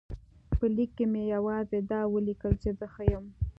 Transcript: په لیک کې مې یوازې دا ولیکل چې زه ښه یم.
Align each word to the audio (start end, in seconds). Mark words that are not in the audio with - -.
په 0.57 0.65
لیک 0.75 0.91
کې 0.97 1.05
مې 1.11 1.23
یوازې 1.35 1.79
دا 1.91 2.01
ولیکل 2.13 2.53
چې 2.61 2.69
زه 2.79 2.85
ښه 2.93 3.03
یم. 3.11 3.25